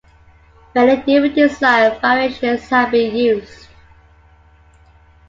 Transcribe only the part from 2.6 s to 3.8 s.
have been used.